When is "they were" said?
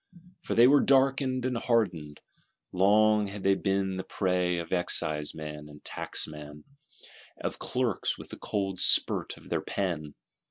0.55-0.81